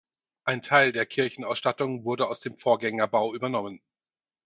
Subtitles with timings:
[0.45, 3.83] Ein Teil der Kirchenausstattung wurde aus dem Vorgängerbau übernommen.